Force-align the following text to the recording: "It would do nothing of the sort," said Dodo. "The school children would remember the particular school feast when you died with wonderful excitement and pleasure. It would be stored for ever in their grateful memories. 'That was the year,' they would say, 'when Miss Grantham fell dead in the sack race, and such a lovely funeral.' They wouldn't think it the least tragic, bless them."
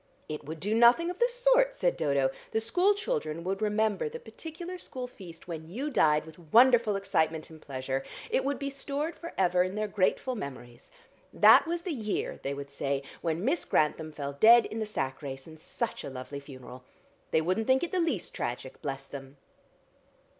"It 0.27 0.43
would 0.45 0.59
do 0.59 0.73
nothing 0.73 1.11
of 1.11 1.19
the 1.19 1.27
sort," 1.29 1.75
said 1.75 1.95
Dodo. 1.95 2.31
"The 2.49 2.59
school 2.59 2.95
children 2.95 3.43
would 3.43 3.61
remember 3.61 4.09
the 4.09 4.17
particular 4.19 4.79
school 4.79 5.05
feast 5.05 5.47
when 5.47 5.69
you 5.69 5.91
died 5.91 6.25
with 6.25 6.39
wonderful 6.51 6.95
excitement 6.95 7.51
and 7.51 7.61
pleasure. 7.61 8.03
It 8.31 8.43
would 8.43 8.57
be 8.57 8.71
stored 8.71 9.15
for 9.15 9.31
ever 9.37 9.61
in 9.61 9.75
their 9.75 9.87
grateful 9.87 10.33
memories. 10.33 10.89
'That 11.31 11.67
was 11.67 11.83
the 11.83 11.93
year,' 11.93 12.39
they 12.41 12.55
would 12.55 12.71
say, 12.71 13.03
'when 13.21 13.45
Miss 13.45 13.63
Grantham 13.63 14.11
fell 14.11 14.33
dead 14.33 14.65
in 14.65 14.79
the 14.79 14.87
sack 14.87 15.21
race, 15.21 15.45
and 15.45 15.59
such 15.59 16.03
a 16.03 16.09
lovely 16.09 16.39
funeral.' 16.39 16.83
They 17.29 17.41
wouldn't 17.41 17.67
think 17.67 17.83
it 17.83 17.91
the 17.91 17.99
least 17.99 18.33
tragic, 18.33 18.81
bless 18.81 19.05
them." 19.05 19.37